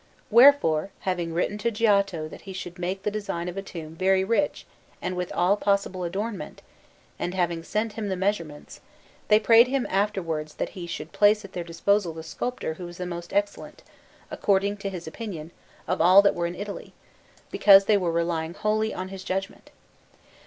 Wherefore, 0.31 0.89
having 1.01 1.31
written 1.31 1.59
to 1.59 1.69
Giotto 1.69 2.27
that 2.27 2.41
he 2.49 2.53
should 2.53 2.79
make 2.79 3.03
the 3.03 3.11
design 3.11 3.47
of 3.47 3.55
a 3.55 3.61
tomb 3.61 3.93
very 3.95 4.23
rich 4.23 4.65
and 4.99 5.15
with 5.15 5.31
all 5.31 5.55
possible 5.55 6.03
adornment, 6.03 6.63
and 7.19 7.35
having 7.35 7.61
sent 7.61 7.93
him 7.93 8.09
the 8.09 8.15
measurements, 8.15 8.81
they 9.27 9.39
prayed 9.39 9.67
him 9.67 9.85
afterwards 9.91 10.55
that 10.55 10.69
he 10.69 10.87
should 10.87 11.11
place 11.11 11.45
at 11.45 11.53
their 11.53 11.63
disposal 11.63 12.13
the 12.13 12.23
sculptor 12.23 12.73
who 12.73 12.87
was 12.87 12.97
the 12.97 13.05
most 13.05 13.31
excellent, 13.31 13.83
according 14.31 14.77
to 14.77 14.89
his 14.89 15.05
opinion, 15.05 15.51
of 15.87 16.01
all 16.01 16.23
that 16.23 16.33
were 16.33 16.47
in 16.47 16.55
Italy, 16.55 16.93
because 17.51 17.85
they 17.85 17.95
were 17.95 18.11
relying 18.11 18.55
wholly 18.55 18.91
on 18.91 19.09
his 19.09 19.23
judgment. 19.23 19.69